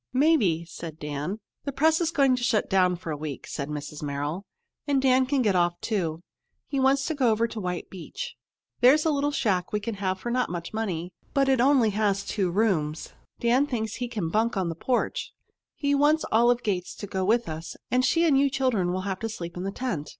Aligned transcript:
"Maybe," 0.13 0.65
said 0.65 0.97
Dan. 0.97 1.41
"The 1.63 1.71
press 1.71 2.01
is 2.01 2.09
going 2.09 2.35
to 2.35 2.41
shut 2.43 2.67
down 2.71 2.95
for 2.95 3.11
a 3.11 3.15
week," 3.15 3.45
said 3.45 3.69
Mrs. 3.69 4.01
Merrill, 4.01 4.47
"and 4.87 4.99
Dan 4.99 5.27
can 5.27 5.43
get 5.43 5.55
off, 5.55 5.79
too. 5.79 6.23
He 6.67 6.79
wants 6.79 7.05
to 7.05 7.13
go 7.13 7.29
over 7.29 7.47
to 7.47 7.59
White 7.59 7.87
Beach. 7.91 8.35
There's 8.79 9.05
a 9.05 9.11
little 9.11 9.29
shack 9.29 9.71
we 9.71 9.79
can 9.79 9.93
have 10.01 10.17
for 10.19 10.31
not 10.31 10.49
much 10.49 10.73
money, 10.73 11.13
but 11.35 11.47
it 11.47 11.59
has 11.59 11.67
only 11.67 11.91
two 12.25 12.49
rooms. 12.49 13.13
Dan 13.39 13.67
thinks 13.67 13.97
he 13.97 14.07
can 14.07 14.29
bunk 14.29 14.57
on 14.57 14.69
the 14.69 14.75
porch. 14.75 15.33
He 15.75 15.93
wants 15.93 16.25
Olive 16.31 16.63
Gates 16.63 16.95
to 16.95 17.05
go 17.05 17.23
with 17.23 17.47
us, 17.47 17.77
and 17.91 18.03
she 18.03 18.25
and 18.25 18.39
you 18.39 18.49
children 18.49 18.91
would 18.93 19.01
have 19.03 19.19
to 19.19 19.29
sleep 19.29 19.55
in 19.55 19.61
the 19.61 19.71
tent." 19.71 20.09